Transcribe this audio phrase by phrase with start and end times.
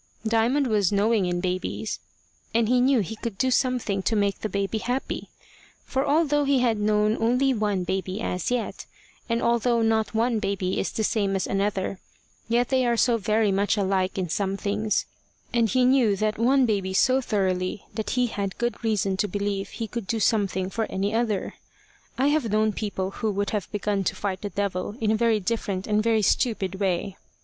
[0.27, 1.99] Diamond was knowing in babies,
[2.55, 5.29] and he knew he could do something to make the baby, happy;
[5.85, 8.87] for although he had only known one baby as yet,
[9.29, 11.99] and although not one baby is the same as another,
[12.49, 15.05] yet they are so very much alike in some things,
[15.53, 19.69] and he knew that one baby so thoroughly, that he had good reason to believe
[19.69, 21.53] he could do something for any other.
[22.17, 25.39] I have known people who would have begun to fight the devil in a very
[25.39, 27.17] different and a very stupid way.